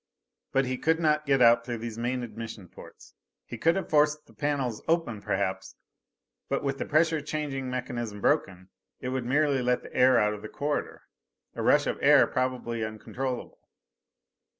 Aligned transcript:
But 0.51 0.65
he 0.65 0.79
could 0.79 0.99
not 0.99 1.27
get 1.27 1.43
out 1.43 1.63
through 1.63 1.77
these 1.77 1.99
main 1.99 2.23
admission 2.23 2.67
ports. 2.67 3.13
He 3.45 3.59
could 3.59 3.75
have 3.75 3.91
forced 3.91 4.25
the 4.25 4.33
panels 4.33 4.81
open 4.87 5.21
perhaps; 5.21 5.75
but 6.49 6.63
with 6.63 6.79
the 6.79 6.87
pressure 6.87 7.21
changing 7.21 7.69
mechanism 7.69 8.19
broken, 8.19 8.69
it 8.99 9.09
would 9.09 9.25
merely 9.27 9.61
let 9.61 9.83
the 9.83 9.93
air 9.93 10.17
out 10.17 10.33
of 10.33 10.41
the 10.41 10.49
corridor. 10.49 11.03
A 11.53 11.61
rush 11.61 11.85
of 11.85 11.99
air, 12.01 12.25
probably 12.25 12.83
uncontrollable. 12.83 13.59